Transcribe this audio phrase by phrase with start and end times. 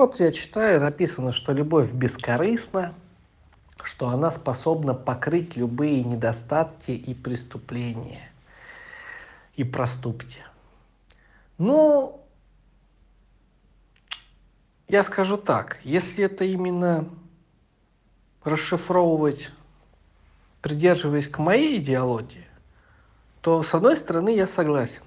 [0.00, 2.94] Вот я читаю, написано, что любовь бескорыстна,
[3.82, 8.32] что она способна покрыть любые недостатки и преступления,
[9.56, 10.38] и проступки.
[11.58, 12.18] Ну,
[14.88, 17.06] я скажу так, если это именно
[18.42, 19.50] расшифровывать,
[20.62, 22.48] придерживаясь к моей идеологии,
[23.42, 25.02] то с одной стороны я согласен.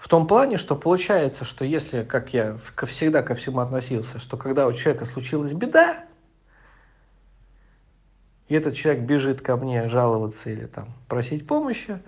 [0.00, 2.56] В том плане, что получается, что если, как я
[2.86, 6.04] всегда ко всему относился, что когда у человека случилась беда,
[8.48, 12.00] и этот человек бежит ко мне жаловаться или там просить помощи,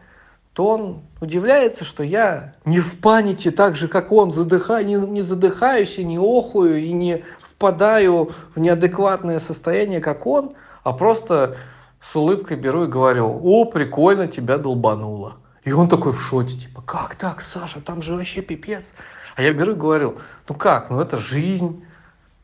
[0.54, 5.22] то он удивляется, что я не в панике так же, как он, задыхаю, не, не
[5.22, 11.58] задыхаюсь и не охую, и не впадаю в неадекватное состояние, как он, а просто
[12.00, 15.36] с улыбкой беру и говорю, о, прикольно, тебя долбануло.
[15.64, 18.92] И он такой в шоке, типа, как так, Саша, там же вообще пипец.
[19.36, 21.84] А я беру говорю, ну как, ну это жизнь,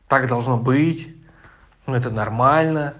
[0.07, 1.13] так должно быть,
[1.85, 2.93] ну это нормально.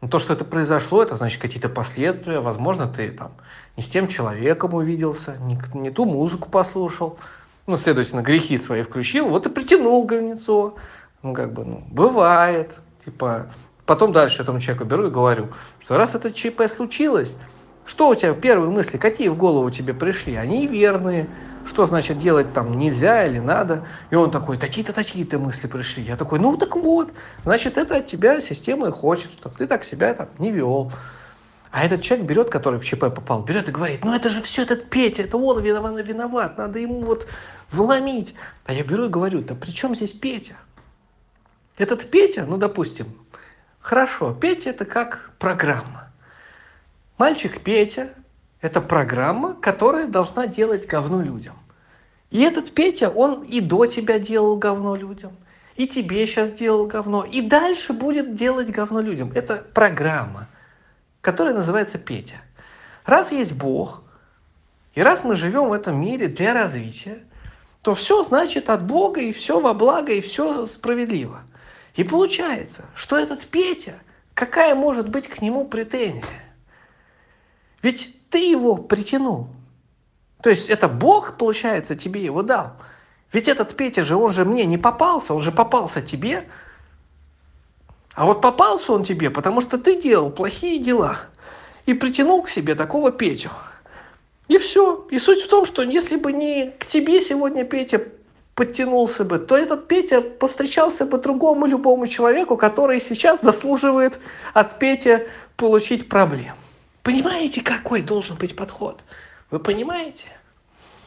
[0.00, 2.40] Ну то, что это произошло, это значит какие-то последствия.
[2.40, 3.32] Возможно, ты там
[3.76, 7.18] не с тем человеком увиделся, не, не ту музыку послушал.
[7.66, 10.76] Ну, следовательно, грехи свои включил, вот и притянул говнецо.
[11.22, 12.78] Ну, как бы, ну, бывает.
[13.04, 13.46] Типа,
[13.84, 15.48] потом дальше этому человеку беру и говорю,
[15.80, 17.34] что раз это ЧП случилось,
[17.86, 20.34] что у тебя первые мысли, какие в голову тебе пришли?
[20.34, 21.28] Они верные.
[21.64, 23.86] Что значит делать там нельзя или надо?
[24.10, 26.02] И он такой, такие-то, такие-то мысли пришли.
[26.02, 27.12] Я такой, ну так вот,
[27.42, 30.92] значит, это от тебя система и хочет, чтобы ты так себя там не вел.
[31.72, 34.62] А этот человек берет, который в ЧП попал, берет и говорит, ну это же все
[34.62, 37.26] этот Петя, это он виноват, виноват, надо ему вот
[37.72, 38.34] вломить.
[38.64, 40.54] А я беру и говорю, да при чем здесь Петя?
[41.76, 43.06] Этот Петя, ну допустим,
[43.80, 46.05] хорошо, Петя это как программа.
[47.18, 48.10] Мальчик Петя–
[48.60, 51.54] это программа, которая должна делать говно людям.
[52.30, 55.34] И этот Петя, он и до тебя делал говно людям,
[55.76, 59.32] и тебе сейчас делал говно, и дальше будет делать говно людям.
[59.34, 60.48] Это программа,
[61.22, 62.36] которая называется Петя.
[63.06, 64.02] Раз есть Бог,
[64.94, 67.20] и раз мы живем в этом мире для развития,
[67.80, 71.40] то все значит от Бога, и все во благо, и все справедливо.
[71.94, 73.94] И получается, что этот Петя,
[74.34, 76.45] какая может быть к нему претензия?
[77.82, 79.48] Ведь ты его притянул.
[80.42, 82.72] То есть это Бог, получается, тебе его дал.
[83.32, 86.48] Ведь этот Петя же, он же мне не попался, он же попался тебе.
[88.14, 91.18] А вот попался он тебе, потому что ты делал плохие дела.
[91.84, 93.50] И притянул к себе такого Петю.
[94.48, 95.06] И все.
[95.10, 98.02] И суть в том, что если бы не к тебе сегодня Петя
[98.54, 104.18] подтянулся бы, то этот Петя повстречался бы другому любому человеку, который сейчас заслуживает
[104.54, 105.26] от Петя
[105.56, 106.54] получить проблем.
[107.06, 109.00] Понимаете, какой должен быть подход?
[109.52, 110.26] Вы понимаете?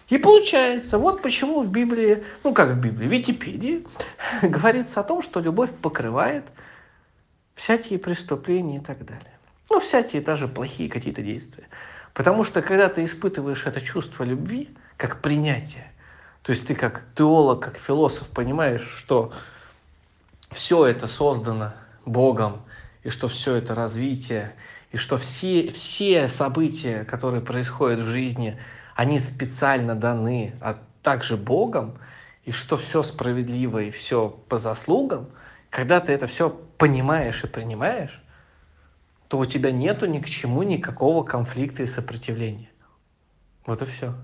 [0.08, 3.86] И получается, вот почему в Библии, ну как в Библии, в Википедии
[4.42, 6.46] говорится о том, что любовь покрывает
[7.56, 9.38] всякие преступления и так далее.
[9.70, 11.68] Ну, всякие даже плохие какие-то действия.
[12.14, 15.92] Потому что когда ты испытываешь это чувство любви, как принятие,
[16.44, 19.34] то есть ты как теолог, как философ понимаешь, что
[20.50, 21.74] все это создано
[22.06, 22.62] Богом,
[23.04, 24.54] и что все это развитие,
[24.92, 28.60] и что все, все события, которые происходят в жизни,
[28.96, 31.98] они специально даны, а также Богом,
[32.44, 35.30] и что все справедливо и все по заслугам,
[35.70, 38.22] когда ты это все понимаешь и принимаешь,
[39.28, 42.70] то у тебя нету ни к чему никакого конфликта и сопротивления.
[43.68, 44.16] Вот и все.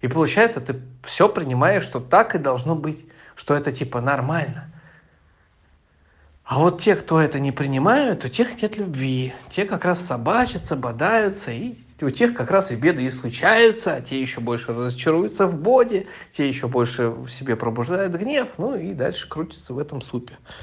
[0.00, 4.72] И получается, ты все принимаешь, что так и должно быть, что это типа нормально–
[6.50, 9.32] а вот те, кто это не принимают, у тех нет любви.
[9.50, 14.00] Те как раз собачатся, бодаются, и у тех как раз и беды и случаются, а
[14.00, 18.94] те еще больше разочаруются в боде, те еще больше в себе пробуждают гнев, ну и
[18.94, 20.38] дальше крутятся в этом супе.